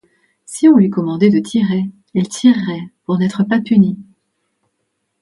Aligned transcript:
Si 0.45 0.67
on 0.67 0.77
lui 0.77 0.89
commandait 0.89 1.29
de 1.29 1.37
tirer, 1.39 1.91
il 2.15 2.27
tirerait, 2.27 2.89
pour 3.03 3.19
n’être 3.19 3.43
pas 3.43 3.61
puni. 3.61 3.99